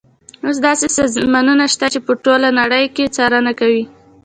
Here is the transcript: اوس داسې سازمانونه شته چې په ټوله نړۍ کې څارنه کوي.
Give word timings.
اوس 0.45 0.57
داسې 0.67 0.85
سازمانونه 0.97 1.65
شته 1.73 1.85
چې 1.93 1.99
په 2.05 2.11
ټوله 2.23 2.49
نړۍ 2.59 2.85
کې 2.95 3.11
څارنه 3.15 3.51
کوي. 3.59 3.83